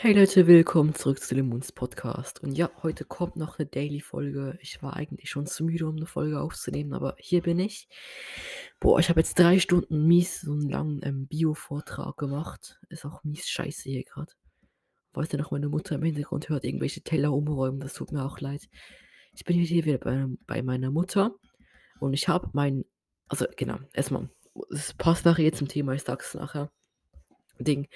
Hey 0.00 0.12
Leute, 0.12 0.46
willkommen 0.46 0.94
zurück 0.94 1.18
zu 1.18 1.34
dem 1.34 1.48
Moons 1.48 1.72
Podcast. 1.72 2.40
Und 2.40 2.56
ja, 2.56 2.70
heute 2.84 3.04
kommt 3.04 3.34
noch 3.34 3.58
eine 3.58 3.66
Daily-Folge. 3.66 4.56
Ich 4.62 4.80
war 4.80 4.94
eigentlich 4.94 5.28
schon 5.28 5.46
zu 5.46 5.64
müde, 5.64 5.88
um 5.88 5.96
eine 5.96 6.06
Folge 6.06 6.40
aufzunehmen, 6.40 6.92
aber 6.92 7.16
hier 7.18 7.42
bin 7.42 7.58
ich. 7.58 7.88
Boah, 8.78 9.00
ich 9.00 9.08
habe 9.08 9.18
jetzt 9.18 9.36
drei 9.40 9.58
Stunden 9.58 10.06
mies 10.06 10.42
so 10.42 10.52
einen 10.52 10.70
langen 10.70 11.00
ähm, 11.02 11.26
Bio-Vortrag 11.26 12.16
gemacht. 12.16 12.78
Ist 12.90 13.04
auch 13.04 13.24
mies 13.24 13.48
scheiße 13.48 13.90
hier 13.90 14.04
gerade. 14.04 14.32
Wollte 15.14 15.36
noch 15.36 15.50
meine 15.50 15.68
Mutter 15.68 15.96
im 15.96 16.04
Hintergrund 16.04 16.48
hört 16.48 16.62
irgendwelche 16.62 17.02
Teller 17.02 17.32
umräumen. 17.32 17.80
Das 17.80 17.94
tut 17.94 18.12
mir 18.12 18.24
auch 18.24 18.38
leid. 18.38 18.68
Ich 19.32 19.44
bin 19.44 19.58
hier 19.58 19.84
wieder 19.84 19.98
bei, 19.98 20.26
bei 20.46 20.62
meiner 20.62 20.92
Mutter 20.92 21.34
und 21.98 22.14
ich 22.14 22.28
habe 22.28 22.50
mein, 22.52 22.84
also 23.26 23.46
genau, 23.56 23.78
erstmal, 23.92 24.30
es 24.70 24.94
passt 24.94 25.24
nachher 25.24 25.46
jetzt 25.46 25.58
zum 25.58 25.66
Thema, 25.66 25.92
ich 25.94 26.04
sag's 26.04 26.34
nachher. 26.34 26.70
Ding. 27.64 27.88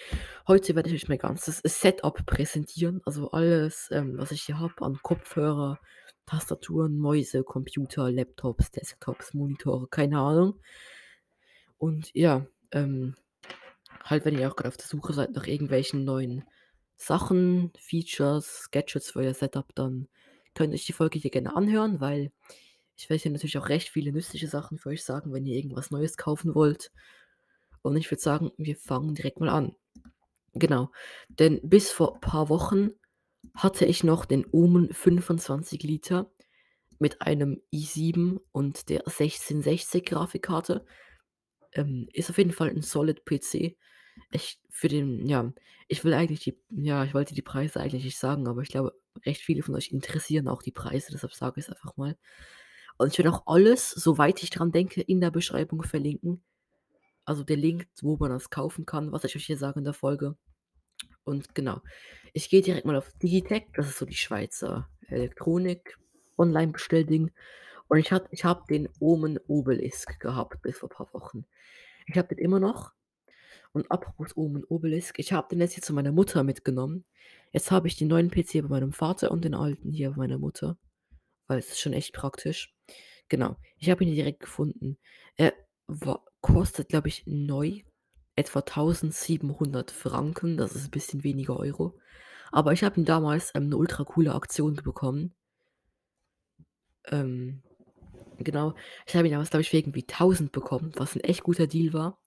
Heute 0.46 0.74
werde 0.74 0.88
ich 0.90 0.94
euch 0.94 1.08
mein 1.08 1.18
ganzes 1.18 1.60
Setup 1.64 2.24
präsentieren. 2.26 3.00
Also 3.04 3.30
alles, 3.30 3.88
ähm, 3.92 4.18
was 4.18 4.32
ich 4.32 4.42
hier 4.42 4.58
habe 4.58 4.74
an 4.84 4.98
Kopfhörer, 5.02 5.78
Tastaturen, 6.26 6.98
Mäuse, 6.98 7.44
Computer, 7.44 8.10
Laptops, 8.10 8.70
Desktops, 8.70 9.34
Monitore, 9.34 9.88
keine 9.88 10.18
Ahnung. 10.18 10.60
Und 11.78 12.10
ja, 12.14 12.46
ähm, 12.70 13.14
halt, 14.04 14.24
wenn 14.24 14.38
ihr 14.38 14.48
auch 14.48 14.56
gerade 14.56 14.68
auf 14.68 14.76
der 14.76 14.86
Suche 14.86 15.12
seid 15.12 15.32
nach 15.32 15.46
irgendwelchen 15.46 16.04
neuen 16.04 16.44
Sachen, 16.96 17.72
Features, 17.78 18.70
Gadgets 18.70 19.10
für 19.10 19.20
euer 19.20 19.34
Setup, 19.34 19.74
dann 19.74 20.08
könnt 20.54 20.72
ihr 20.72 20.74
euch 20.74 20.86
die 20.86 20.92
Folge 20.92 21.18
hier 21.18 21.30
gerne 21.30 21.56
anhören, 21.56 22.00
weil 22.00 22.30
ich 22.96 23.10
werde 23.10 23.22
hier 23.22 23.32
natürlich 23.32 23.58
auch 23.58 23.68
recht 23.68 23.88
viele 23.88 24.12
nützliche 24.12 24.46
Sachen 24.46 24.78
für 24.78 24.90
euch 24.90 25.02
sagen, 25.02 25.32
wenn 25.32 25.44
ihr 25.44 25.56
irgendwas 25.56 25.90
Neues 25.90 26.16
kaufen 26.16 26.54
wollt. 26.54 26.92
Und 27.82 27.96
ich 27.96 28.10
würde 28.10 28.22
sagen, 28.22 28.50
wir 28.56 28.76
fangen 28.76 29.14
direkt 29.14 29.40
mal 29.40 29.48
an. 29.48 29.74
Genau, 30.54 30.90
denn 31.28 31.60
bis 31.62 31.90
vor 31.90 32.14
ein 32.14 32.20
paar 32.20 32.48
Wochen 32.48 32.90
hatte 33.54 33.84
ich 33.86 34.04
noch 34.04 34.24
den 34.24 34.46
Omen 34.50 34.92
25 34.92 35.82
Liter 35.82 36.30
mit 36.98 37.22
einem 37.22 37.60
i7 37.72 38.38
und 38.52 38.88
der 38.88 39.00
1660 39.00 40.04
Grafikkarte. 40.04 40.84
Ähm, 41.72 42.08
ist 42.12 42.30
auf 42.30 42.38
jeden 42.38 42.52
Fall 42.52 42.68
ein 42.68 42.82
solid 42.82 43.24
PC. 43.24 43.76
Ich 44.30 44.60
für 44.70 44.88
den, 44.88 45.26
ja, 45.26 45.52
ich 45.88 46.04
will 46.04 46.14
eigentlich 46.14 46.40
die, 46.40 46.58
ja, 46.70 47.04
ich 47.04 47.14
wollte 47.14 47.34
die 47.34 47.42
Preise 47.42 47.80
eigentlich 47.80 48.04
nicht 48.04 48.18
sagen, 48.18 48.46
aber 48.46 48.62
ich 48.62 48.68
glaube, 48.68 48.92
recht 49.26 49.40
viele 49.40 49.62
von 49.62 49.74
euch 49.74 49.90
interessieren 49.90 50.48
auch 50.48 50.62
die 50.62 50.70
Preise, 50.70 51.12
deshalb 51.12 51.32
sage 51.32 51.60
ich 51.60 51.66
es 51.66 51.72
einfach 51.72 51.96
mal. 51.96 52.16
Und 52.98 53.12
ich 53.12 53.18
werde 53.18 53.32
auch 53.32 53.46
alles, 53.46 53.90
soweit 53.90 54.42
ich 54.42 54.50
dran 54.50 54.70
denke, 54.70 55.00
in 55.00 55.20
der 55.20 55.30
Beschreibung 55.30 55.82
verlinken. 55.82 56.42
Also 57.24 57.44
der 57.44 57.56
Link, 57.56 57.88
wo 58.00 58.16
man 58.16 58.30
das 58.30 58.50
kaufen 58.50 58.86
kann, 58.86 59.12
was 59.12 59.24
ich 59.24 59.36
euch 59.36 59.46
hier 59.46 59.56
sage 59.56 59.78
in 59.78 59.84
der 59.84 59.94
Folge. 59.94 60.36
Und 61.24 61.54
genau, 61.54 61.80
ich 62.32 62.48
gehe 62.50 62.62
direkt 62.62 62.86
mal 62.86 62.96
auf 62.96 63.12
Digitech, 63.22 63.66
das 63.74 63.88
ist 63.88 63.98
so 63.98 64.06
die 64.06 64.14
Schweizer 64.14 64.88
Elektronik 65.08 65.98
Online-Bestellding. 66.38 67.30
Und 67.88 67.98
ich 67.98 68.10
habe 68.10 68.26
ich 68.30 68.44
hab 68.44 68.66
den 68.68 68.88
Omen 68.98 69.38
Obelisk 69.46 70.18
gehabt 70.18 70.62
bis 70.62 70.78
vor 70.78 70.90
ein 70.90 70.96
paar 70.96 71.12
Wochen. 71.14 71.44
Ich 72.06 72.16
habe 72.16 72.28
den 72.28 72.38
immer 72.38 72.58
noch. 72.58 72.92
Und 73.72 73.90
apropos 73.90 74.36
Omen 74.36 74.64
Obelisk, 74.64 75.18
ich 75.18 75.32
habe 75.32 75.48
den 75.48 75.60
jetzt 75.60 75.74
hier 75.74 75.82
zu 75.82 75.94
meiner 75.94 76.12
Mutter 76.12 76.42
mitgenommen. 76.42 77.04
Jetzt 77.52 77.70
habe 77.70 77.88
ich 77.88 77.96
den 77.96 78.08
neuen 78.08 78.30
PC 78.30 78.62
bei 78.62 78.68
meinem 78.68 78.92
Vater 78.92 79.30
und 79.30 79.44
den 79.44 79.54
alten 79.54 79.92
hier 79.92 80.10
bei 80.10 80.16
meiner 80.16 80.38
Mutter. 80.38 80.76
Weil 81.46 81.58
es 81.58 81.68
ist 81.68 81.80
schon 81.80 81.92
echt 81.92 82.14
praktisch. 82.14 82.74
Genau, 83.28 83.56
ich 83.78 83.90
habe 83.90 84.04
ihn 84.04 84.14
direkt 84.14 84.40
gefunden. 84.40 84.98
War, 85.38 85.52
kostet, 86.40 86.88
glaube 86.88 87.08
ich, 87.08 87.24
neu 87.26 87.82
etwa 88.36 88.60
1700 88.60 89.90
Franken. 89.90 90.56
Das 90.56 90.74
ist 90.74 90.86
ein 90.86 90.90
bisschen 90.90 91.24
weniger 91.24 91.56
Euro. 91.58 91.98
Aber 92.50 92.72
ich 92.72 92.84
habe 92.84 93.00
ihn 93.00 93.04
damals 93.04 93.52
ähm, 93.54 93.64
eine 93.64 93.76
ultra 93.76 94.04
coole 94.04 94.34
Aktion 94.34 94.76
bekommen. 94.76 95.34
Ähm, 97.06 97.62
genau. 98.38 98.74
Ich 99.06 99.16
habe 99.16 99.26
ihn 99.26 99.32
damals, 99.32 99.50
glaube 99.50 99.62
ich, 99.62 99.70
für 99.70 99.78
irgendwie 99.78 100.06
1000 100.08 100.52
bekommen, 100.52 100.92
was 100.96 101.16
ein 101.16 101.20
echt 101.20 101.42
guter 101.42 101.66
Deal 101.66 101.92
war. 101.92 102.18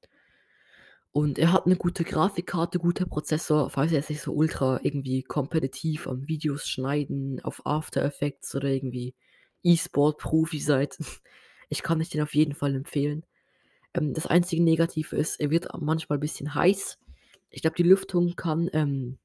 Und 1.11 1.39
er 1.39 1.53
hat 1.53 1.65
eine 1.65 1.77
gute 1.77 2.03
Grafikkarte, 2.03 2.77
guter 2.77 3.05
Prozessor, 3.05 3.69
falls 3.69 3.91
ihr 3.91 3.99
jetzt 3.99 4.09
nicht 4.09 4.21
so 4.21 4.33
ultra 4.33 4.81
irgendwie 4.83 5.23
kompetitiv 5.23 6.07
am 6.07 6.27
Videos 6.27 6.67
schneiden, 6.67 7.39
auf 7.41 7.65
After 7.65 8.03
Effects 8.03 8.53
oder 8.53 8.67
irgendwie 8.67 9.15
E-Sport-Profi 9.63 10.59
seid. 10.59 10.97
Ich 11.67 11.81
kann 11.81 11.99
euch 11.99 12.09
den 12.09 12.21
auf 12.21 12.35
jeden 12.35 12.53
Fall 12.53 12.75
empfehlen. 12.75 13.25
Ähm, 13.95 14.13
das 14.13 14.27
einzige 14.27 14.63
Negative 14.63 15.15
ist, 15.15 15.39
er 15.39 15.49
wird 15.49 15.67
manchmal 15.79 16.17
ein 16.17 16.21
bisschen 16.21 16.53
heiß. 16.53 16.99
Ich 17.49 17.61
glaube, 17.61 17.77
die 17.77 17.83
Lüftung 17.83 18.35
kann 18.35 18.69
ähm, 18.73 19.17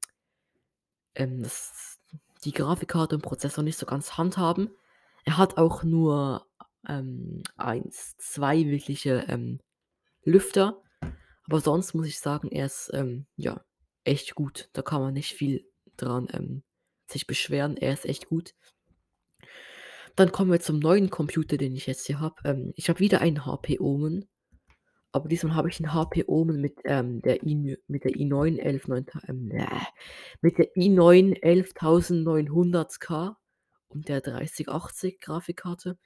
ähm, 1.15 1.43
das, 1.43 1.99
die 2.43 2.53
Grafikkarte 2.53 3.15
und 3.15 3.21
Prozessor 3.21 3.63
nicht 3.63 3.77
so 3.77 3.85
ganz 3.85 4.17
handhaben. 4.17 4.71
Er 5.25 5.37
hat 5.37 5.57
auch 5.57 5.83
nur 5.83 6.47
ähm, 6.87 7.43
eins, 7.57 8.15
zwei 8.17 8.65
wirkliche 8.65 9.25
ähm, 9.27 9.59
Lüfter. 10.23 10.81
Aber 11.45 11.59
sonst 11.59 11.93
muss 11.93 12.07
ich 12.07 12.19
sagen, 12.19 12.49
er 12.49 12.65
ist 12.65 12.89
ähm, 12.93 13.25
ja 13.35 13.63
echt 14.03 14.35
gut. 14.35 14.69
Da 14.73 14.81
kann 14.81 15.01
man 15.01 15.13
nicht 15.13 15.33
viel 15.33 15.65
dran 15.97 16.27
ähm, 16.31 16.63
sich 17.07 17.27
beschweren. 17.27 17.77
Er 17.77 17.93
ist 17.93 18.05
echt 18.05 18.27
gut. 18.27 18.53
Dann 20.15 20.31
kommen 20.31 20.51
wir 20.51 20.59
zum 20.59 20.79
neuen 20.79 21.09
Computer, 21.09 21.57
den 21.57 21.75
ich 21.75 21.87
jetzt 21.87 22.07
hier 22.07 22.19
habe. 22.19 22.35
Ähm, 22.45 22.73
ich 22.75 22.89
habe 22.89 22.99
wieder 22.99 23.21
einen 23.21 23.45
HP 23.45 23.79
Omen. 23.79 24.27
Aber 25.13 25.27
diesmal 25.27 25.55
habe 25.55 25.69
ich 25.69 25.79
einen 25.79 25.93
HP 25.93 26.25
Omen 26.27 26.61
mit, 26.61 26.79
ähm, 26.85 27.21
der 27.21 27.43
i 27.43 27.77
mit 27.87 28.05
der 28.05 28.11
i9 28.11 28.59
11 28.59 28.87
ähm, 29.27 29.51
äh, 29.51 29.67
mit 30.41 30.57
der 30.57 30.73
i9 30.73 31.41
11900K 31.41 33.35
und 33.89 34.07
der 34.07 34.21
3080 34.21 35.19
Grafikkarte. 35.19 35.97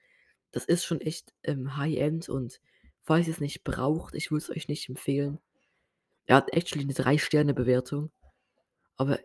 Das 0.52 0.66
ist 0.66 0.86
schon 0.86 1.02
echt 1.02 1.34
ähm, 1.44 1.78
High-End 1.78 2.30
und 2.30 2.60
falls 3.04 3.28
ihr 3.28 3.34
es 3.34 3.42
nicht 3.42 3.64
braucht, 3.64 4.16
ich 4.16 4.32
würde 4.32 4.44
es 4.44 4.50
euch 4.50 4.68
nicht 4.68 4.90
empfehlen. 4.90 5.40
Er 6.26 6.38
hat 6.38 6.54
actually 6.54 6.86
eine 6.86 6.94
3-Sterne-Bewertung, 6.94 8.12
aber 8.98 9.20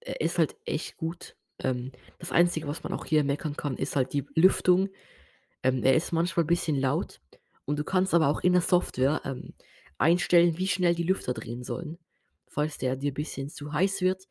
er 0.00 0.20
ist 0.20 0.38
halt 0.38 0.56
echt 0.64 0.96
gut. 0.96 1.36
Ähm, 1.58 1.90
das 2.18 2.30
Einzige, 2.30 2.68
was 2.68 2.84
man 2.84 2.92
auch 2.92 3.06
hier 3.06 3.24
meckern 3.24 3.56
kann, 3.56 3.76
ist 3.76 3.96
halt 3.96 4.12
die 4.12 4.24
Lüftung. 4.36 4.88
Ähm, 5.64 5.82
er 5.82 5.96
ist 5.96 6.12
manchmal 6.12 6.44
ein 6.44 6.48
bisschen 6.48 6.76
laut 6.76 7.20
und 7.66 7.78
du 7.78 7.84
kannst 7.84 8.14
aber 8.14 8.28
auch 8.28 8.40
in 8.40 8.52
der 8.52 8.62
Software 8.62 9.20
ähm, 9.24 9.52
einstellen, 9.98 10.56
wie 10.56 10.68
schnell 10.68 10.94
die 10.94 11.02
Lüfter 11.02 11.34
drehen 11.34 11.64
sollen. 11.64 11.98
Falls 12.46 12.78
der 12.78 12.96
dir 12.96 13.10
ein 13.10 13.14
bisschen 13.14 13.50
zu 13.50 13.72
heiß 13.72 14.00
wird, 14.00 14.26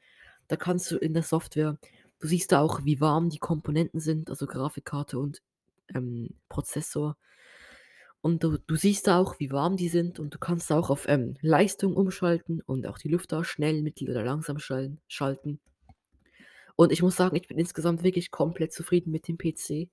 da 0.47 0.55
kannst 0.55 0.89
du 0.89 0.97
in 0.97 1.13
der 1.13 1.23
Software, 1.23 1.77
du 2.19 2.27
siehst 2.27 2.51
da 2.51 2.61
auch, 2.61 2.83
wie 2.85 3.01
warm 3.01 3.29
die 3.29 3.39
Komponenten 3.39 3.99
sind, 3.99 4.29
also 4.29 4.47
Grafikkarte 4.47 5.19
und 5.19 5.41
ähm, 5.93 6.29
Prozessor. 6.49 7.17
Und 8.21 8.43
du, 8.43 8.57
du, 8.57 8.75
siehst 8.75 9.05
da 9.05 9.19
auch, 9.19 9.39
wie 9.39 9.51
warm 9.51 9.77
die 9.77 9.89
sind 9.89 10.19
und 10.19 10.33
du 10.33 10.39
kannst 10.39 10.71
auch 10.71 10.89
auf 10.89 11.07
ähm, 11.07 11.35
Leistung 11.41 11.95
umschalten 11.95 12.61
und 12.61 12.87
auch 12.87 12.97
die 12.97 13.09
Lüfter 13.09 13.43
schnell, 13.43 13.83
mittel 13.83 14.09
oder 14.09 14.23
langsam 14.23 14.57
schalten. 14.57 15.59
Und 16.75 16.91
ich 16.91 17.03
muss 17.03 17.15
sagen, 17.15 17.35
ich 17.35 17.47
bin 17.47 17.59
insgesamt 17.59 18.03
wirklich 18.03 18.31
komplett 18.31 18.73
zufrieden 18.73 19.11
mit 19.11 19.27
dem 19.27 19.37
PC. 19.37 19.89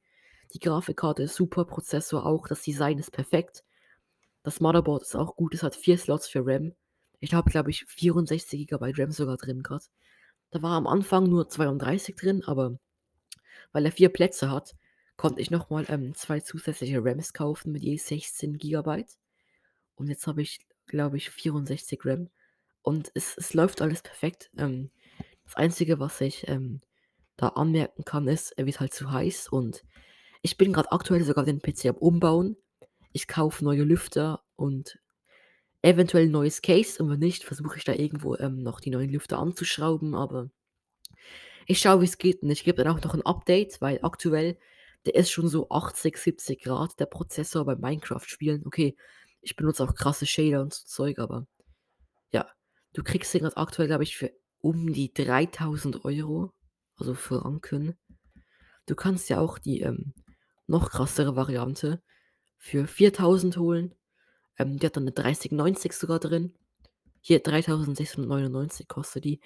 Die 0.54 0.58
Grafikkarte 0.58 1.22
ist 1.22 1.34
super, 1.34 1.64
Prozessor 1.64 2.26
auch, 2.26 2.46
das 2.48 2.62
Design 2.62 2.98
ist 2.98 3.12
perfekt. 3.12 3.64
Das 4.42 4.60
Motherboard 4.60 5.02
ist 5.02 5.16
auch 5.16 5.36
gut, 5.36 5.54
es 5.54 5.62
hat 5.62 5.76
vier 5.76 5.96
Slots 5.96 6.28
für 6.28 6.44
RAM. 6.44 6.74
Ich 7.20 7.34
habe, 7.34 7.50
glaube 7.50 7.70
ich, 7.70 7.84
64 7.86 8.66
GB 8.66 8.92
RAM 8.96 9.12
sogar 9.12 9.36
drin 9.36 9.62
gerade. 9.62 9.84
Da 10.50 10.60
war 10.62 10.72
am 10.72 10.86
Anfang 10.86 11.28
nur 11.28 11.48
32 11.48 12.16
drin, 12.16 12.42
aber 12.44 12.78
weil 13.72 13.86
er 13.86 13.92
vier 13.92 14.10
Plätze 14.10 14.50
hat, 14.50 14.74
konnte 15.16 15.40
ich 15.40 15.50
nochmal 15.50 15.86
ähm, 15.88 16.14
zwei 16.14 16.40
zusätzliche 16.40 17.02
RAMs 17.02 17.32
kaufen 17.32 17.72
mit 17.72 17.82
je 17.82 17.96
16 17.96 18.58
GB. 18.58 19.04
Und 19.94 20.08
jetzt 20.08 20.26
habe 20.26 20.42
ich, 20.42 20.66
glaube 20.86 21.16
ich, 21.16 21.30
64 21.30 22.00
RAM. 22.04 22.28
Und 22.82 23.12
es, 23.14 23.36
es 23.36 23.54
läuft 23.54 23.80
alles 23.80 24.02
perfekt. 24.02 24.50
Ähm, 24.58 24.90
das 25.44 25.54
Einzige, 25.56 26.00
was 26.00 26.20
ich 26.20 26.48
ähm, 26.48 26.80
da 27.36 27.48
anmerken 27.48 28.04
kann, 28.04 28.28
ist, 28.28 28.52
er 28.52 28.66
wird 28.66 28.80
halt 28.80 28.92
zu 28.92 29.10
heiß 29.10 29.48
und 29.48 29.84
ich 30.42 30.56
bin 30.56 30.72
gerade 30.72 30.90
aktuell 30.90 31.24
sogar 31.24 31.44
den 31.44 31.60
PC 31.60 31.86
am 31.86 31.96
Umbauen. 31.96 32.56
Ich 33.12 33.28
kaufe 33.28 33.64
neue 33.64 33.84
Lüfter 33.84 34.42
und 34.56 34.98
eventuell 35.82 36.24
ein 36.24 36.32
neues 36.32 36.62
Case. 36.62 37.02
Und 37.02 37.10
wenn 37.10 37.20
nicht, 37.20 37.44
versuche 37.44 37.78
ich 37.78 37.84
da 37.84 37.92
irgendwo 37.92 38.36
ähm, 38.36 38.62
noch 38.62 38.80
die 38.80 38.90
neuen 38.90 39.10
Lüfter 39.10 39.38
anzuschrauben. 39.38 40.14
Aber 40.14 40.50
ich 41.66 41.78
schaue, 41.78 42.00
wie 42.00 42.06
es 42.06 42.18
geht. 42.18 42.42
Und 42.42 42.50
ich 42.50 42.64
gebe 42.64 42.82
dann 42.82 42.96
auch 42.96 43.02
noch 43.02 43.14
ein 43.14 43.24
Update, 43.24 43.80
weil 43.80 44.00
aktuell, 44.02 44.58
der 45.06 45.14
ist 45.14 45.30
schon 45.30 45.48
so 45.48 45.68
80, 45.70 46.16
70 46.16 46.62
Grad, 46.62 46.98
der 46.98 47.06
Prozessor 47.06 47.64
bei 47.64 47.76
Minecraft-Spielen. 47.76 48.66
Okay, 48.66 48.96
ich 49.40 49.54
benutze 49.54 49.84
auch 49.84 49.94
krasse 49.94 50.26
Shader 50.26 50.62
und 50.62 50.74
so 50.74 50.84
Zeug, 50.86 51.18
aber 51.18 51.46
ja, 52.32 52.48
du 52.94 53.02
kriegst 53.04 53.32
den 53.34 53.42
gerade 53.42 53.56
aktuell, 53.56 53.88
glaube 53.88 54.04
ich, 54.04 54.16
für 54.16 54.32
um 54.60 54.92
die 54.92 55.12
3000 55.12 56.04
Euro, 56.04 56.52
also 56.96 57.14
Franken. 57.14 57.96
Du 58.86 58.94
kannst 58.94 59.28
ja 59.28 59.40
auch 59.40 59.58
die 59.58 59.80
ähm, 59.80 60.14
noch 60.66 60.90
krassere 60.90 61.36
Variante 61.36 62.02
für 62.58 62.86
4000 62.86 63.56
holen. 63.58 63.94
Ähm, 64.58 64.78
die 64.78 64.86
hat 64.86 64.96
dann 64.96 65.04
eine 65.04 65.12
3090 65.12 65.92
sogar 65.94 66.20
drin. 66.20 66.54
Hier 67.22 67.40
3699 67.40 68.88
kostet 68.88 69.24
die. 69.24 69.40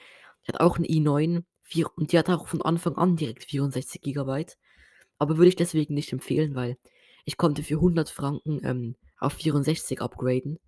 Die 0.46 0.52
hat 0.52 0.60
auch 0.60 0.78
'n 0.78 0.84
i9, 0.86 1.44
vier 1.62 1.88
und 1.96 2.12
die 2.12 2.18
hat 2.18 2.30
auch 2.30 2.46
von 2.48 2.62
Anfang 2.62 2.96
an 2.96 3.16
direkt 3.16 3.44
64 3.44 4.02
Gigabyte. 4.02 4.58
Aber 5.18 5.38
würde 5.38 5.48
ich 5.50 5.56
deswegen 5.56 5.94
nicht 5.94 6.12
empfehlen, 6.12 6.54
weil 6.54 6.78
ich 7.26 7.36
konnte 7.38 7.62
für 7.64 7.80
100 7.80 8.10
Franken, 8.10 8.60
ähm, 8.64 8.96
auf 9.18 9.34
64 9.34 10.00
upgraden 10.02 10.58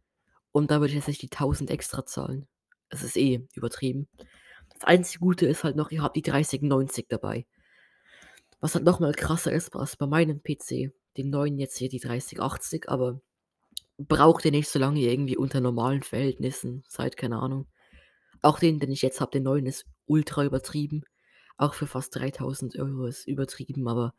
und 0.53 0.71
da 0.71 0.81
würde 0.81 0.95
ich 0.95 1.07
nicht 1.07 1.23
die 1.23 1.29
1.000 1.31 1.71
extra 1.71 2.07
zahlen. 2.07 2.49
Es 2.91 3.03
ist 3.03 3.17
eh 3.17 3.47
übertrieben. 3.55 4.09
Das 4.71 4.85
einzige 4.85 5.21
Gute 5.21 5.47
ist 5.47 5.65
halt 5.65 5.77
noch, 5.77 5.91
ihr 5.91 6.03
habt 6.03 6.17
die 6.17 6.23
3090 6.23 7.07
dabei. 7.09 7.47
Was 8.61 8.75
halt 8.75 8.85
noch 8.85 9.01
mal 9.01 9.13
krasser 9.13 9.53
ist 9.53 9.75
als 9.77 9.97
bei 9.97 10.07
meinem 10.07 10.43
PC, 10.43 10.93
den 11.17 11.31
neuen 11.31 11.59
jetzt 11.59 11.77
hier, 11.77 11.89
die 11.89 12.01
3080, 12.01 12.89
aber 12.89 13.21
braucht 13.99 14.45
ihr 14.45 14.51
nicht, 14.51 14.69
solange 14.69 15.01
ihr 15.01 15.11
irgendwie 15.11 15.37
unter 15.37 15.61
normalen 15.61 16.03
Verhältnissen 16.03 16.85
seid, 16.89 17.17
keine 17.17 17.39
Ahnung. 17.39 17.67
Auch 18.43 18.59
den, 18.59 18.79
den 18.79 18.93
ich 18.93 19.03
jetzt 19.03 19.21
habe, 19.21 19.33
den 19.33 19.43
neuen, 19.43 19.67
ist 19.67 19.85
ultra 20.07 20.45
übertrieben. 20.45 21.03
Auch 21.57 21.75
für 21.75 21.87
fast 21.87 22.17
3.000 22.17 22.79
Euro 22.79 23.07
ist 23.07 23.27
übertrieben, 23.27 23.89
aber 23.89 24.15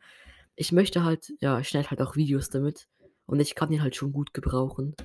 ich 0.56 0.74
möchte 0.74 1.06
halt 1.06 1.31
ja, 1.39 1.59
ich 1.59 1.69
schneide 1.69 1.89
halt 1.89 2.01
auch 2.01 2.18
Videos 2.18 2.50
damit 2.50 2.88
und 3.25 3.39
ich 3.39 3.56
kann 3.56 3.71
ihn 3.71 3.81
halt 3.81 3.95
schon 3.95 4.12
gut 4.12 4.33
gebrauchen, 4.33 4.95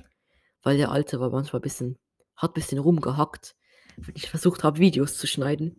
weil 0.63 0.75
der 0.75 0.91
alte 0.91 1.21
war 1.21 1.29
manchmal 1.29 1.61
bisschen 1.61 1.97
hat 2.35 2.53
bisschen 2.53 2.79
rumgehackt, 2.79 3.55
wenn 3.97 4.15
ich 4.15 4.29
versucht 4.29 4.63
habe, 4.63 4.79
Videos 4.79 5.17
zu 5.17 5.27
schneiden. 5.27 5.77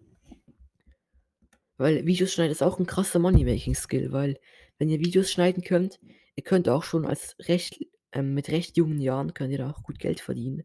Weil 1.77 2.07
Videos 2.07 2.33
schneiden 2.33 2.53
ist 2.53 2.63
auch 2.63 2.79
'n 2.79 2.87
krasser 2.87 3.19
Money-Making-Skill, 3.19 4.13
weil 4.13 4.39
wenn 4.79 4.89
ihr 4.89 5.01
Videos 5.01 5.31
schneiden 5.31 5.63
könnt 5.63 6.01
ihr 6.37 6.45
könnt 6.45 6.69
auch 6.69 6.85
schon 6.85 7.07
als 7.07 7.37
recht 7.41 7.81
ähm, 8.13 8.35
mit 8.35 8.49
recht 8.51 8.77
jungen 8.77 9.01
Jahren 9.01 9.35
könnt 9.35 9.53
ihr 9.53 9.59
da 9.59 9.71
auch 9.71 9.83
gut 9.83 9.99
Geld 9.99 10.21
verdienen. 10.21 10.65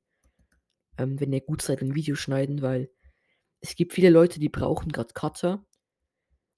Ähm, 0.97 1.19
wenn 1.19 1.33
ihr 1.33 1.41
gut 1.41 1.61
seid 1.61 1.81
im 1.81 1.95
Videoschneiden, 1.95 2.61
weil 2.61 2.91
es 3.61 3.75
gibt 3.75 3.93
viele 3.93 4.09
Leute, 4.09 4.39
die 4.39 4.49
brauchen 4.49 4.91
grad 4.91 5.15
Cutter. 5.15 5.65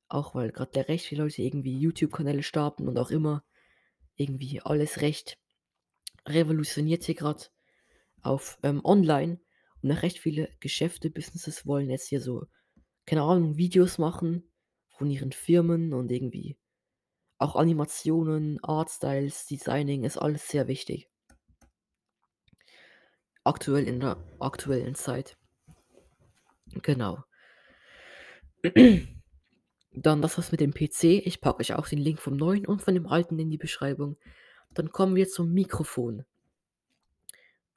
Auch 0.08 0.36
weil 0.36 0.52
grad 0.52 0.76
der 0.76 0.90
recht 0.90 1.06
viele 1.06 1.24
Leute 1.24 1.42
irgendwie 1.42 1.78
YouTube-Kanäle 1.80 2.44
starten 2.44 2.88
und 2.88 2.98
auch 2.98 3.12
immer 3.12 3.44
irgendwie 4.16 4.62
alles 4.62 5.02
recht 5.02 5.38
revolutioniert 6.28 7.04
hier 7.04 7.16
grad 7.16 7.52
auf, 8.22 8.58
ähm, 8.64 8.82
online 8.84 9.40
und 9.82 9.92
auch 9.92 10.02
recht 10.02 10.20
viele 10.20 10.50
Geschäfte, 10.60 11.10
Businesses 11.10 11.66
wollen 11.66 11.90
jetzt 11.90 12.08
hier 12.08 12.22
so, 12.22 12.46
keine 13.06 13.24
Ahnung, 13.24 13.58
Videos 13.58 13.98
machen 13.98 14.44
von 14.90 15.10
ihren 15.10 15.32
Firmen 15.32 15.94
und 15.94 16.12
irgendwie 16.12 16.58
auch 17.38 17.56
Animationen, 17.56 18.64
Artstyles, 18.64 19.46
Designing 19.48 20.04
ist 20.04 20.18
alles 20.18 20.48
sehr 20.48 20.68
wichtig. 20.68 21.10
Aktuell 23.44 23.88
in 23.88 24.00
der 24.00 24.18
aktuellen 24.40 24.96
Zeit. 24.96 25.38
Genau. 26.82 27.24
Dann 29.92 30.22
das 30.22 30.38
war's 30.38 30.52
mit 30.52 30.62
dem 30.62 30.74
PC. 30.74 31.26
Ich 31.26 31.42
packe 31.42 31.60
euch 31.60 31.74
auch 31.74 31.88
den 31.88 32.00
Link 32.00 32.20
vom 32.20 32.38
neuen 32.38 32.66
und 32.66 32.82
von 32.82 32.94
dem 32.94 33.08
alten 33.08 33.38
in 33.38 33.50
die 33.50 33.58
Beschreibung. 33.58 34.18
Dann 34.72 34.92
kommen 34.92 35.16
wir 35.16 35.28
zum 35.28 35.52
Mikrofon. 35.54 36.26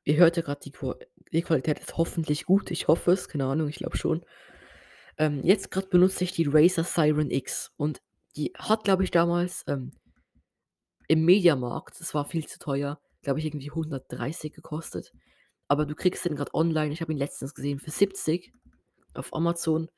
Ihr 0.04 0.16
hört 0.16 0.36
ja 0.36 0.42
grad 0.42 0.64
die 0.64 0.70
Qua 0.70 0.94
die 1.32 1.42
Qualität 1.42 1.80
ist 1.80 1.96
hoffentlich 1.96 2.46
gut. 2.46 2.70
Ich 2.70 2.86
hoffe 2.86 3.10
es, 3.10 3.28
keine 3.28 3.46
Ahnung, 3.46 3.68
ich 3.68 3.78
glaube 3.78 3.96
schon. 3.96 4.24
Ähm, 5.18 5.40
jetzt 5.44 5.70
grad 5.70 5.90
benutze 5.90 6.24
ich 6.24 6.32
die 6.32 6.46
Razer 6.48 6.84
Siren 6.84 7.30
X 7.30 7.72
und 7.76 8.02
die 8.36 8.52
hat, 8.56 8.84
glaube 8.84 9.04
ich, 9.04 9.10
damals, 9.10 9.64
ähm 9.66 9.92
im 11.08 11.24
Mediamarkt 11.24 12.00
das 12.00 12.14
war 12.14 12.24
viel 12.24 12.46
zu 12.46 12.58
teuer, 12.58 13.00
glaube 13.22 13.38
ich, 13.38 13.46
irgendwie 13.46 13.70
130 13.70 14.52
gekostet. 14.52 15.12
Aber 15.68 15.86
du 15.86 15.94
kriegst 15.94 16.24
den 16.24 16.36
grad 16.36 16.54
online 16.54 16.92
ich 16.92 17.00
habe 17.00 17.12
ihn 17.12 17.18
letztens 17.18 17.54
gesehen 17.54 17.78
für 17.80 17.90
70 17.90 18.52
auf 19.14 19.34
Amazon 19.34 19.88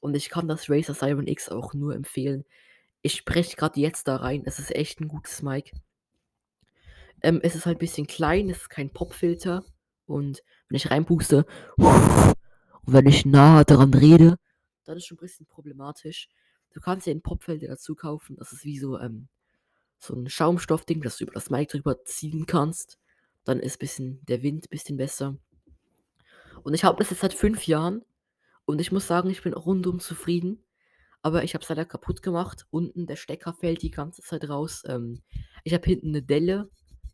und 0.00 0.14
ich 0.16 0.30
kann 0.30 0.48
das 0.48 0.70
Razer 0.70 0.94
Siren 0.94 1.26
X 1.26 1.48
auch 1.48 1.74
nur 1.74 1.94
empfehlen. 1.94 2.44
Ich 3.02 3.14
spreche 3.14 3.56
grad 3.56 3.76
jetzt 3.76 4.08
da 4.08 4.16
rein. 4.16 4.42
Es 4.46 4.58
ist 4.58 4.74
echt 4.74 5.00
'n 5.00 5.08
gutes 5.08 5.42
Mic. 5.42 5.72
Ähm, 7.22 7.40
es 7.42 7.54
ist 7.54 7.66
halt 7.66 7.78
bisschen 7.78 8.06
klein, 8.06 8.48
es 8.50 8.58
ist 8.62 8.70
kein 8.70 8.92
Popfilter 8.92 9.64
und 10.06 10.42
wenn 10.68 10.76
ich 10.76 10.90
reinpuste 10.90 11.46
und 11.76 12.34
wenn 12.86 13.06
ich 13.06 13.26
nah 13.26 13.64
dran 13.64 13.92
rede, 13.94 14.36
dann 14.88 14.98
ist 14.98 15.06
schon 15.06 15.18
'n 15.18 15.20
bisschen 15.22 15.46
problematisch. 15.46 16.28
Du 16.74 16.80
kannst 16.80 17.06
dir 17.06 17.12
'n 17.12 17.22
Popfilter 17.22 17.68
dazu 17.68 17.94
kaufen. 17.96 18.36
Das 18.36 18.52
ist 18.52 18.64
wie 18.66 18.78
so, 18.80 18.98
ähm 19.00 19.28
so 20.00 20.14
'n 20.16 20.28
Schaumstoffding, 20.30 21.02
das 21.02 21.18
du 21.18 21.24
über 21.24 21.34
das 21.34 21.50
Mic 21.50 21.68
drüber 21.72 22.04
ziehen 22.04 22.46
kannst. 22.46 22.98
Dann 23.44 23.60
ist 23.60 23.78
bisschen 23.80 24.24
der 24.26 24.42
Wind 24.44 24.70
bisschen 24.70 24.96
besser. 24.98 25.38
Und 26.64 26.74
ich 26.74 26.84
habe 26.84 26.98
das 26.98 27.10
jetzt 27.10 27.20
seit 27.20 27.34
5 27.34 27.66
Jahren 27.66 28.02
und 28.66 28.80
ich 28.80 28.92
muss 28.92 29.06
sagen, 29.06 29.30
ich 29.30 29.42
bin 29.42 29.54
rundum 29.54 30.00
zufrieden. 30.00 30.64
Aber 31.22 31.44
ich 31.44 31.54
habe 31.54 31.62
es 31.64 31.68
leider 31.70 31.84
kaputt 31.86 32.22
gemacht. 32.22 32.66
Unten 32.70 33.06
der 33.06 33.16
Stecker 33.16 33.54
fällt 33.54 33.82
die 33.82 33.90
ganze 33.90 34.22
Zeit 34.22 34.48
raus. 34.48 34.84
Ähm, 34.86 35.22
ich 35.64 35.74
habe 35.74 35.84
hinten 35.86 36.12
'ne 36.12 36.22
Delle 36.22 36.70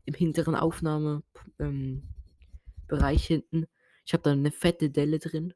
im 0.07 0.15
hinteren 0.15 0.55
Aufnahme 0.57 1.23
ähm, 1.61 2.09
hinten. 3.17 3.67
Ich 4.07 4.15
habe 4.15 4.23
da 4.25 4.35
'ne 4.37 4.53
fette 4.53 4.91
Delle 4.91 5.19
drin. 5.21 5.55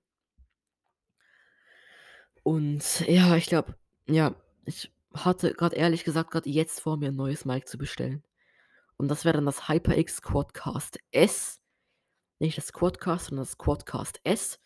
Und 2.48 3.00
ja, 3.06 3.36
ich 3.36 3.44
glaube 3.44 3.74
ja, 4.06 4.34
ich 4.64 4.90
hatte 5.12 5.52
grad 5.52 5.74
ehrlich 5.74 6.02
gesagt 6.04 6.30
grad 6.30 6.46
jetzt 6.46 6.80
vor, 6.80 6.96
mir 6.96 7.10
'n 7.10 7.14
neues 7.16 7.44
Mic 7.44 7.66
zu 7.66 7.76
bestellen. 7.76 8.24
Und 8.96 9.08
das 9.08 9.26
wäre 9.26 9.34
dann 9.36 9.44
das 9.44 9.68
HyperX 9.68 10.22
Quadcast 10.22 10.98
S. 11.10 11.60
Nicht 12.38 12.56
das 12.56 12.72
Quadcast, 12.72 13.26
sondern 13.26 13.44
das 13.44 13.58
Quadcast 13.58 14.20
S, 14.24 14.60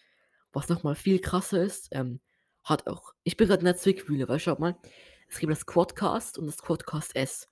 was 0.52 0.68
noch 0.68 0.84
mal 0.84 0.94
viel 0.94 1.18
krasser 1.20 1.60
ist. 1.64 1.88
Ähm, 1.92 2.20
hat 2.62 2.86
auch 2.86 3.14
ich 3.24 3.36
bin 3.36 3.48
grad 3.48 3.60
in 3.60 3.66
der 3.66 3.76
Zwickmühle, 3.76 4.28
weil 4.28 4.38
schaut 4.38 4.60
mal, 4.60 4.76
es 5.28 5.40
gibt 5.40 5.50
das 5.52 5.66
Quadcast 5.66 6.38
und 6.38 6.46
das 6.46 6.62
Quadcast 6.62 7.16
S. 7.16 7.48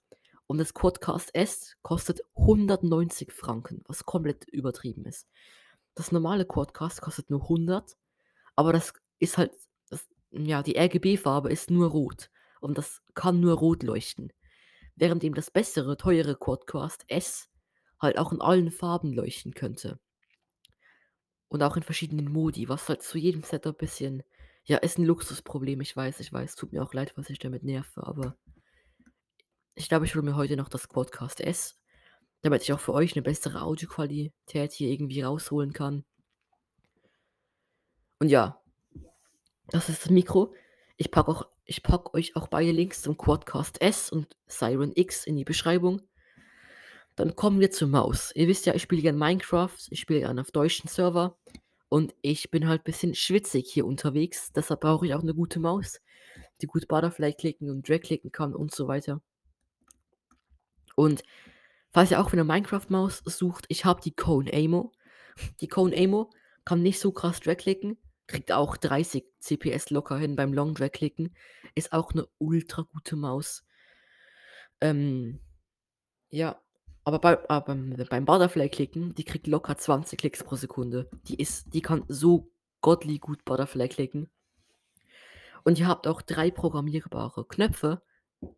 Und 0.47 0.59
das 0.59 0.75
Quadcast 0.75 1.35
S 1.35 1.77
kostet 1.83 2.21
190 2.37 3.33
Franken, 3.33 3.83
was 3.89 4.07
komplett 4.07 4.47
übertrieben 4.49 5.07
ist. 5.07 5.29
Das 5.97 6.13
normale 6.13 6.47
Quadcast 6.47 7.01
kostet 7.03 7.31
nur 7.31 7.43
100, 7.49 7.97
aber 8.57 8.73
das 8.73 8.95
ist 9.21 9.39
halt 9.39 9.53
ja, 10.33 10.63
die 10.63 10.77
RGB-Farbe 10.77 11.51
ist 11.51 11.71
nur 11.71 11.91
rot 11.91 12.31
und 12.61 12.79
das 12.79 13.03
kann 13.15 13.41
nur 13.41 13.55
rot 13.59 13.83
leuchten. 13.83 14.33
Währenddem 14.97 15.35
das 15.35 15.51
bessere, 15.51 15.97
teure 15.97 16.37
Quadcast 16.37 17.05
S 17.09 17.49
halt 18.01 18.19
auch 18.19 18.33
in 18.33 18.41
allen 18.43 18.71
Farben 18.73 19.13
leuchten 19.13 19.55
könnte. 19.55 19.99
Und 21.53 21.65
auch 21.65 21.77
in 21.77 21.83
verschiedenen 21.83 22.31
Modi, 22.33 22.69
was 22.69 22.89
halt 22.89 23.03
zu 23.03 23.19
jedem 23.19 23.43
Setup 23.43 23.77
bisschen 23.77 24.23
ja, 24.65 24.77
ist 24.79 24.99
'n 24.99 25.05
Luxusproblem. 25.05 25.81
Ich 25.81 25.97
weiß, 25.97 26.21
ich 26.21 26.33
weiß. 26.33 26.55
Tut 26.55 26.73
mir 26.73 26.83
auch 26.83 26.95
leid, 26.95 27.13
was 27.17 27.29
ich 27.29 27.41
damit 27.41 27.65
nerve, 27.65 28.07
aber 28.07 28.37
ich 29.77 29.89
glaube, 29.89 30.05
ich 30.05 30.15
hole 30.15 30.25
mir 30.25 30.37
heute 30.37 30.57
noch 30.57 30.69
das 30.69 30.89
Quadcast 30.89 31.41
S, 31.41 31.77
damit 32.43 32.63
ich 32.63 32.73
auch 32.73 32.81
für 32.81 32.95
euch 32.95 33.17
'ne 33.17 33.23
bessere 33.23 33.63
Audioqualität 33.63 34.73
hier 34.73 34.91
irgendwie 34.91 35.23
rausholen 35.23 35.73
kann. 35.73 36.05
Und 38.21 38.29
ja. 38.29 38.60
Das 39.71 39.89
ist 39.89 40.03
das 40.05 40.11
Mikro. 40.11 40.53
Ich 40.97 41.11
packe 41.13 41.47
packe 41.83 42.15
euch 42.15 42.35
auch 42.35 42.49
beide 42.49 42.73
Links 42.73 43.03
zum 43.03 43.17
Quadcast 43.17 43.81
S 43.81 44.11
und 44.11 44.37
Siren 44.49 44.93
X 44.95 45.25
in 45.25 45.37
die 45.37 45.45
Beschreibung. 45.45 46.03
Dann 47.17 47.37
kommen 47.37 47.61
wir 47.61 47.71
zur 47.71 47.89
Maus. 47.89 48.33
Ihr 48.35 48.49
wisst 48.49 48.67
ja, 48.67 48.75
ich 48.75 48.83
spiele 48.83 49.03
gern 49.03 49.19
Minecraft, 49.19 49.77
ich 49.91 50.01
spiele 50.01 50.21
gern 50.21 50.39
auf 50.39 50.51
deutschen 50.51 50.89
Server 50.89 51.37
und 51.89 52.15
ich 52.23 52.51
bin 52.51 52.69
halt 52.69 52.85
bisschen 52.85 53.15
schwitzig 53.15 53.71
hier 53.73 53.87
unterwegs. 53.87 54.53
Deshalb 54.53 54.81
brauche 54.81 55.07
ich 55.07 55.15
auch 55.15 55.23
'ne 55.23 55.35
gute 55.35 55.61
Maus, 55.61 56.01
die 56.63 56.67
gut 56.67 56.89
Butterfly 56.89 57.35
klicken 57.35 57.71
und 57.71 57.89
Drag 57.89 58.01
klicken 58.01 58.33
kann 58.33 58.55
und 58.55 58.75
so 58.75 58.89
weiter. 58.89 59.21
Und 60.97 61.23
falls 61.93 62.11
ihr 62.11 62.21
auch 62.21 62.31
für 62.31 62.37
'ne 62.37 62.45
Minecraft-Maus 62.45 63.23
sucht, 63.27 63.67
ich 63.69 63.85
habe 63.85 64.01
die 64.03 64.15
Kone 64.15 64.53
Aimo. 64.53 64.93
Die 65.61 65.69
Kone 65.69 65.97
Aimo 65.97 66.31
kann 66.65 66.83
nicht 66.83 67.01
so 67.01 67.13
krass 67.13 67.41
Drag 67.41 67.57
klicken, 67.57 67.99
kriegt 68.31 68.53
auch 68.53 68.77
30 68.77 69.25
CPS 69.41 69.91
locker 69.91 70.17
hin 70.19 70.37
beim 70.37 70.53
Long 70.55 70.75
Drag 70.75 70.93
klicken, 70.93 71.35
ist 71.75 71.93
auch 71.93 72.15
'ne 72.15 72.27
ultra 72.39 72.83
gute 72.83 73.17
Maus. 73.17 73.65
Ähm, 74.81 75.41
ja, 76.31 76.61
aber 77.05 77.19
bei 77.21 77.51
aber 77.51 77.67
beim 77.75 77.97
beim 78.09 78.25
Butterfly 78.25 78.69
klicken, 78.71 79.15
die 79.15 79.25
kriegt 79.25 79.47
locker 79.47 79.77
20 79.77 80.19
Klicks 80.19 80.45
pro 80.45 80.57
Sekunde. 80.57 81.11
Die 81.29 81.37
ist 81.37 81.75
die 81.75 81.83
kann 81.83 82.05
so 82.09 82.51
godly 82.83 83.19
gut 83.19 83.45
Butterfly 83.45 83.89
klicken. 83.89 84.31
Und 85.65 85.79
ihr 85.79 85.89
habt 85.89 86.07
auch 86.07 86.23
3 86.23 86.51
programmierbare 86.51 87.47
Knöpfe, 87.47 88.03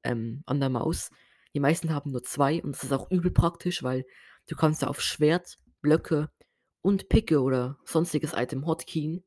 ähm, 0.05 0.43
an 0.47 0.61
der 0.61 0.69
Maus. 0.71 1.11
Die 1.55 1.61
meisten 1.61 1.93
haben 1.95 2.12
nur 2.12 2.23
2 2.23 2.62
und 2.62 2.73
das 2.73 2.85
ist 2.85 2.93
auch 2.93 3.11
übel 3.11 3.31
praktisch, 3.31 3.83
weil 3.83 4.05
du 4.49 4.57
kannst 4.57 4.83
da 4.83 4.88
auf 4.88 5.00
Schwert, 5.00 5.59
Blöcke 5.83 6.31
und 6.83 7.09
Picke 7.09 7.43
oder 7.43 7.79
sonstiges 7.85 8.33
Item 8.35 8.67
hotkeyen 8.67 9.25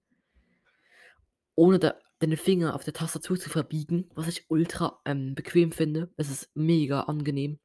ohne 1.55 1.79
da 1.79 1.95
deine 2.19 2.37
Finger 2.37 2.75
auf 2.75 2.83
der 2.83 2.93
Tastatur 2.93 3.37
zu 3.39 3.49
verbiegen, 3.49 4.09
was 4.15 4.27
ich 4.27 4.45
ultra, 4.49 4.99
ähm, 5.05 5.35
bequem 5.35 5.71
finde. 5.71 6.11
Es 6.17 6.29
ist 6.31 6.49
mega 6.55 7.01
angenehm, 7.01 7.59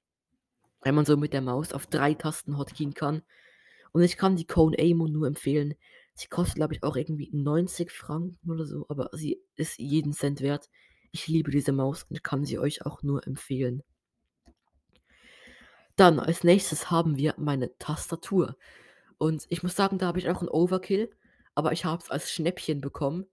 wenn 0.82 0.94
man 0.94 1.06
so 1.06 1.16
mit 1.16 1.32
der 1.32 1.42
Maus 1.42 1.72
auf 1.72 1.86
3 1.86 2.14
Tasten 2.14 2.58
hotkeyen 2.58 2.94
kann. 2.94 3.22
Und 3.92 4.02
ich 4.02 4.16
kann 4.18 4.36
die 4.36 4.46
Kone 4.46 4.78
Aimo 4.78 5.08
nur 5.08 5.26
empfehlen. 5.28 5.74
Sie 6.14 6.28
kostet, 6.28 6.56
glaube 6.56 6.74
ich, 6.74 6.82
auch 6.84 6.96
irgendwie 6.96 7.30
90 7.32 7.92
Franken 7.92 8.50
oder 8.50 8.66
so, 8.66 8.86
aber 8.88 9.10
sie 9.14 9.40
ist 9.56 9.78
jeden 9.78 10.12
Cent 10.12 10.40
wert. 10.42 10.70
Ich 11.12 11.28
liebe 11.28 11.50
diese 11.50 11.72
Maus 11.72 12.04
und 12.04 12.24
kann 12.24 12.44
sie 12.44 12.58
euch 12.58 12.86
auch 12.86 13.02
nur 13.02 13.26
empfehlen. 13.26 13.82
Dann 15.96 16.18
als 16.18 16.44
Nächstes 16.44 16.90
haben 16.90 17.16
wir 17.16 17.34
meine 17.36 17.76
Tastatur. 17.78 18.56
Und 19.18 19.46
ich 19.50 19.62
muss 19.62 19.76
sagen, 19.76 19.98
da 19.98 20.06
habe 20.06 20.18
ich 20.18 20.28
auch 20.30 20.42
'n 20.42 20.48
Overkill, 20.48 21.10
aber 21.54 21.72
ich 21.72 21.84
habe 21.84 22.02
es 22.02 22.10
als 22.10 22.30
Schnäppchen 22.32 22.80
bekommen. 22.80 23.26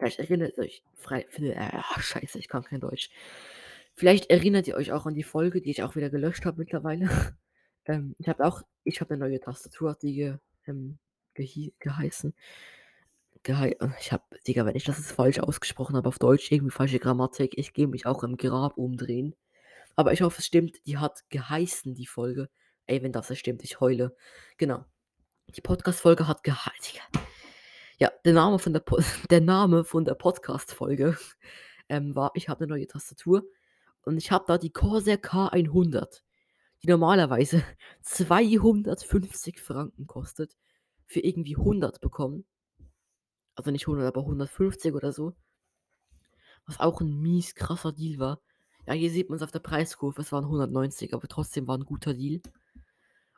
Vielleicht 0.00 0.18
erinnert 0.18 0.56
ihr 0.56 0.64
euch 0.64 0.82
frei 0.94 1.26
äh, 1.38 2.00
scheiße, 2.00 2.38
ich 2.38 2.48
kann 2.48 2.64
kein 2.64 2.80
Deutsch. 2.80 3.10
Vielleicht 3.94 4.30
erinnert 4.30 4.66
ihr 4.66 4.76
euch 4.76 4.92
auch 4.92 5.04
an 5.04 5.14
die 5.14 5.22
Folge, 5.22 5.60
die 5.60 5.70
ich 5.70 5.82
auch 5.82 5.94
wieder 5.94 6.10
gelöscht 6.10 6.44
habe 6.44 6.58
mittlerweile. 6.58 7.08
Ähm, 7.86 8.14
ich 8.18 8.28
habe 8.28 8.44
auch 8.44 8.60
ich 8.84 9.00
habe 9.00 9.14
'ne 9.14 9.20
neue 9.20 9.40
Tastatur, 9.40 9.96
die 10.02 10.12
ge 10.12 10.36
ähm, 10.66 10.98
gehi 11.32 11.72
geheißen 11.78 12.34
gehei 13.42 13.70
äh, 13.80 13.88
ich 14.00 14.12
habe 14.12 14.24
Digga, 14.46 14.66
wenn 14.66 14.76
ich 14.76 14.84
das 14.84 14.98
jetzt 14.98 15.12
falsch 15.12 15.38
ausgesprochen 15.38 15.96
habe 15.96 16.08
auf 16.08 16.18
Deutsch, 16.18 16.50
irgendwie 16.52 16.72
falsche 16.72 16.98
Grammatik, 16.98 17.56
ich 17.56 17.72
gehe 17.72 17.88
mich 17.88 18.06
auch 18.06 18.22
im 18.22 18.36
Grab 18.36 18.76
umdrehen. 18.76 19.34
Aber 19.96 20.12
ich 20.12 20.22
hoffe, 20.22 20.38
es 20.38 20.46
stimmt, 20.46 20.78
die 20.86 20.98
hat 20.98 21.24
geheißen, 21.30 21.94
die 21.94 22.06
Folge. 22.06 22.48
Ey, 22.86 23.02
wenn 23.02 23.12
das 23.12 23.36
stimmt, 23.38 23.62
ich 23.64 23.80
heule. 23.80 24.16
Genau. 24.56 24.84
Die 25.56 25.60
Podcast-Folge 25.60 26.28
hat 26.28 26.44
Digga. 26.44 27.02
Ja, 28.02 28.10
der 28.24 28.32
Name 28.32 28.58
von 28.58 28.72
der 28.72 28.80
Po 28.80 28.96
der 29.30 29.42
der 30.06 30.14
Podcast-Folge, 30.14 31.18
ähm, 31.90 32.14
war: 32.14 32.30
„Ich 32.34 32.48
habe 32.48 32.64
'ne 32.64 32.68
neue 32.70 32.86
Tastatur“ 32.86 33.44
und 34.04 34.16
ich 34.16 34.30
habe 34.32 34.44
da 34.48 34.56
die 34.56 34.70
Corsair 34.72 35.18
K100, 35.18 36.22
die 36.82 36.88
normalerweise 36.88 37.62
250 38.02 39.60
Franken 39.60 40.06
kostet, 40.06 40.56
für 41.06 41.20
irgendwie 41.20 41.56
100 41.58 42.00
bekommen. 42.00 42.44
Also 43.58 43.70
nicht 43.70 43.86
100, 43.86 44.06
aber 44.06 44.24
150 44.24 44.94
oder 44.94 45.12
so. 45.12 45.34
Was 46.68 46.78
auch 46.80 47.00
'n 47.00 47.20
mies 47.22 47.54
krasser 47.54 47.92
Deal 47.92 48.18
war. 48.18 48.40
Ja, 48.86 48.92
hier 48.94 49.10
sieht 49.10 49.30
man's 49.30 49.42
auf 49.42 49.50
der 49.50 49.58
Preiskurve, 49.60 50.20
es 50.22 50.32
waren 50.32 50.46
190, 50.48 51.14
aber 51.14 51.28
trotzdem 51.28 51.66
war 51.68 51.76
'n 51.78 51.84
guter 51.84 52.14
Deal. 52.14 52.40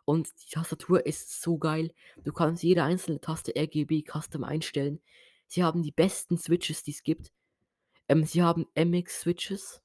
Und 0.05 0.31
die 0.43 0.51
Tastatur 0.51 1.07
ist 1.07 1.41
so 1.43 1.59
geil. 1.59 1.93
Du 2.25 2.33
kannst 2.33 2.63
jede 2.63 2.83
einzelne 2.85 3.21
Taste 3.21 3.53
RGB 3.57 4.03
custom 4.03 4.45
einstellen. 4.45 5.01
Sie 5.47 5.63
haben 5.63 5.83
die 5.83 5.93
besten 5.93 6.39
Switches, 6.39 6.83
die's 6.83 7.03
gibt. 7.03 7.33
Ähm, 8.09 8.25
sie 8.25 8.43
haben 8.43 8.67
MX-Switches. 8.75 9.83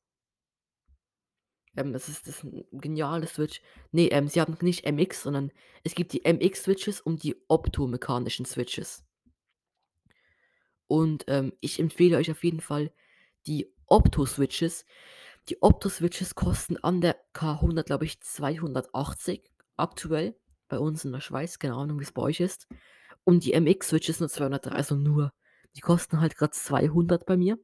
Ähm, 1.78 1.94
das 1.94 2.10
ist 2.10 2.28
das 2.28 2.44
'n 2.44 2.66
geniale 2.72 3.28
Switch. 3.28 3.62
Ne, 3.92 4.10
ähm, 4.12 4.28
sie 4.28 4.42
haben 4.42 4.58
nicht 4.62 4.86
MX, 4.86 5.24
sondern 5.24 5.52
es 5.84 5.96
gibt 5.96 6.14
die 6.14 6.26
MX-Switches 6.26 7.00
und 7.02 7.24
die 7.24 7.36
optomechanischen 7.48 8.46
Switches. 8.46 9.04
Und, 10.88 11.26
ähm, 11.28 11.54
ich 11.60 11.80
empfehle 11.80 12.18
euch 12.18 12.32
auf 12.32 12.44
jeden 12.44 12.62
Fall 12.62 12.92
die 13.46 13.72
Opto-Switches. 13.88 14.86
Die 15.50 15.62
Opto-Switches 15.62 16.36
kosten 16.36 16.78
an 16.78 17.02
der 17.02 17.18
K100, 17.34 17.88
glaube 17.88 18.06
ich, 18.06 18.22
280 18.22 19.44
aktuell 19.78 20.36
bei 20.68 20.80
uns 20.80 21.06
in 21.06 21.12
der 21.12 21.22
Schweiz. 21.22 21.60
Keine 21.60 21.76
Ahnung, 21.76 22.00
wie's 22.00 22.12
bei 22.12 22.22
euch 22.22 22.40
ist. 22.40 22.68
Und 23.24 23.44
die 23.46 23.60
MX-Switches 23.60 24.20
nur 24.20 24.30
203, 24.30 24.72
also 24.72 24.96
nur. 24.96 25.34
Die 25.76 25.82
kosten 25.82 26.20
halt 26.20 26.36
grad 26.36 26.54
200 26.54 27.26
bei 27.26 27.38
mir. 27.38 27.60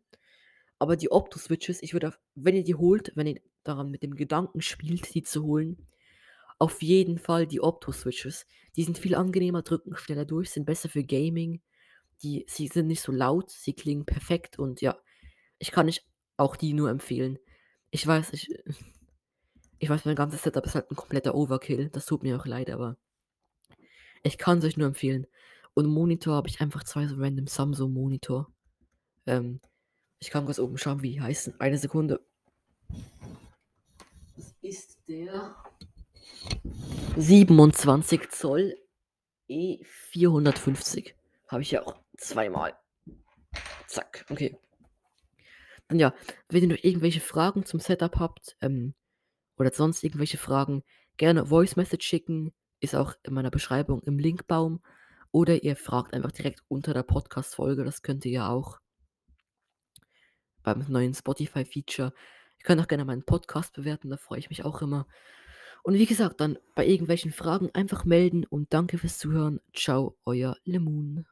Aber 0.79 0.95
die 0.95 1.11
Opto-Switches, 1.11 1.81
ich 1.81 1.93
würde 1.93 2.13
wenn 2.35 2.55
ihr 2.55 2.63
die 2.63 2.75
holt, 2.75 3.11
wenn 3.15 3.27
ihr 3.27 3.41
daran 3.63 3.89
mit 3.89 4.03
dem 4.03 4.15
Gedanken 4.15 4.61
spielt, 4.61 5.13
die 5.13 5.23
zu 5.23 5.43
holen, 5.43 5.87
auf 6.59 6.81
jeden 6.81 7.17
Fall 7.17 7.47
die 7.47 7.61
Opto-Switches. 7.61 8.45
Die 8.75 8.83
sind 8.83 8.97
viel 8.97 9.15
angenehmer, 9.15 9.61
drücken 9.61 9.95
schneller 9.95 10.25
durch, 10.25 10.51
sind 10.51 10.65
besser 10.65 10.89
für 10.89 11.03
Gaming. 11.03 11.61
Die 12.21 12.45
sie 12.47 12.67
sind 12.67 12.87
nicht 12.87 13.01
so 13.01 13.11
laut, 13.11 13.49
sie 13.49 13.73
klingen 13.73 14.05
perfekt 14.05 14.59
und 14.59 14.81
ja, 14.81 14.97
ich 15.57 15.71
kann 15.71 15.87
euch 15.87 16.05
auch 16.37 16.55
die 16.55 16.73
nur 16.73 16.89
empfehlen. 16.89 17.37
Ich 17.91 18.05
weiß, 18.05 18.33
ich 18.33 18.49
ich 19.79 19.89
weiß, 19.89 20.05
mein 20.05 20.15
ganzes 20.15 20.43
Setup 20.43 20.65
ist 20.65 20.75
halt 20.75 20.89
'n 20.91 20.95
kompletter 20.95 21.35
Overkill. 21.35 21.89
Das 21.89 22.05
tut 22.05 22.23
mir 22.23 22.37
auch 22.39 22.45
leid, 22.45 22.69
aber 22.69 22.97
ich 24.23 24.37
kann's 24.37 24.65
euch 24.65 24.77
nur 24.77 24.87
empfehlen. 24.87 25.27
Und 25.73 25.87
Monitor 25.87 26.35
habe 26.35 26.47
ich 26.47 26.61
einfach 26.61 26.83
2 26.83 27.07
so 27.07 27.15
random 27.17 27.47
Samsung-Monitor. 27.47 28.51
Ähm, 29.25 29.59
ich 30.19 30.29
kann 30.29 30.45
kurz 30.45 30.59
oben 30.59 30.77
schauen, 30.77 31.01
wie 31.01 31.11
die 31.11 31.21
heißen. 31.21 31.59
Eine 31.59 31.77
Sekunde. 31.77 32.25
Das 34.35 34.55
ist 34.61 34.99
der 35.07 35.55
27 37.17 38.29
Zoll 38.29 38.77
E450. 39.49 41.13
Habe 41.47 41.61
ich 41.61 41.71
ja 41.71 41.85
auch 41.85 41.95
zweimal. 42.17 42.77
Zack, 43.87 44.25
okay. 44.29 44.57
Und 45.89 45.99
ja, 45.99 46.13
wenn 46.49 46.63
ihr 46.63 46.69
noch 46.69 46.83
irgendwelche 46.83 47.19
Fragen 47.19 47.65
zum 47.65 47.79
Setup 47.79 48.15
habt, 48.17 48.55
ähm, 48.61 48.93
oder 49.57 49.71
sonst 49.71 50.03
irgendwelche 50.03 50.37
Fragen, 50.37 50.83
gerne 51.17 51.45
Voice 51.45 51.75
Message 51.75 52.05
schicken, 52.05 52.53
ist 52.79 52.95
auch 52.95 53.13
in 53.23 53.33
meiner 53.33 53.51
Beschreibung 53.51 54.01
im 54.03 54.19
Linkbaum. 54.19 54.81
Oder 55.31 55.63
ihr 55.63 55.75
fragt 55.75 56.13
einfach 56.13 56.31
direkt 56.31 56.61
unter 56.67 56.93
der 56.93 57.03
Podcast-Folge, 57.03 57.83
das 57.83 58.03
könnt 58.03 58.25
ihr 58.25 58.31
ja 58.31 58.49
auch. 58.49 58.79
Beim 60.61 60.85
neuen 60.87 61.13
Spotify-Feature. 61.13 62.13
Ihr 62.59 62.63
könnt 62.63 62.81
auch 62.81 62.87
gerne 62.87 63.05
meinen 63.05 63.23
Podcast 63.23 63.73
bewerten, 63.73 64.09
da 64.09 64.17
freue 64.17 64.39
ich 64.39 64.49
mich 64.49 64.63
auch 64.63 64.81
immer. 64.81 65.07
Und 65.83 65.95
wie 65.95 66.05
gesagt, 66.05 66.39
dann 66.39 66.57
bei 66.75 66.85
irgendwelchen 66.85 67.33
Fragen 67.33 67.69
einfach 67.73 68.05
melden 68.05 68.45
und 68.45 68.73
danke 68.73 68.97
fürs 68.97 69.17
Zuhören. 69.17 69.59
Ciao, 69.73 70.17
euer 70.23 70.55
Lemon. 70.63 71.25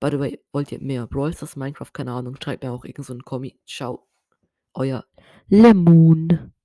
By 0.00 0.10
the 0.10 0.18
way, 0.18 0.40
wollt 0.52 0.72
ihr 0.72 0.80
mehr 0.80 1.06
Brawl 1.06 1.32
Stars, 1.32 1.56
Minecraft, 1.56 1.92
keine 1.92 2.12
Ahnung, 2.12 2.36
schreibt 2.42 2.64
mir 2.64 2.72
auch 2.72 2.84
irgend 2.84 3.06
so 3.06 3.16
Kommi. 3.18 3.58
Ciao, 3.66 4.08
euer 4.74 5.04
Lemon. 5.48 6.54